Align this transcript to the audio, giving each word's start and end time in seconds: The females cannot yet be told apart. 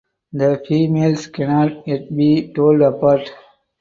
The 0.33 0.63
females 0.67 1.27
cannot 1.27 1.87
yet 1.87 2.09
be 2.15 2.51
told 2.55 2.81
apart. 2.81 3.31